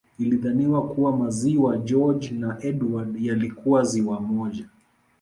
Ilidhaniwa 0.19 0.87
kuwa 0.87 1.17
Maziwa 1.17 1.77
George 1.77 2.29
na 2.31 2.57
Edward 2.63 3.15
yalikuwa 3.21 3.83
ziwa 3.83 4.19
moja 4.21 4.65